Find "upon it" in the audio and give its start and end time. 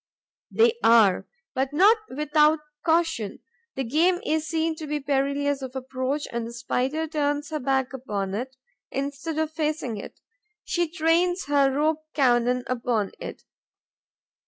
7.93-8.55, 12.65-13.43